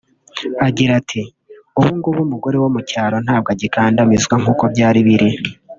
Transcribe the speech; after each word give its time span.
agira 0.67 0.91
ati 1.01 1.21
“Ubu 1.79 1.89
ngubu 1.97 2.19
umugore 2.23 2.57
wo 2.63 2.69
mu 2.75 2.81
cyaro 2.89 3.17
ntabwo 3.25 3.49
agikandamizwa 3.55 4.35
nk’uko 4.41 4.63
byari 4.73 4.99
biri 5.09 5.29